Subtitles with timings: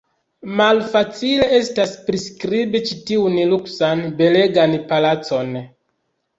[0.61, 5.57] Malfacile estas priskribi ĉi tiun luksan, belegan palacon.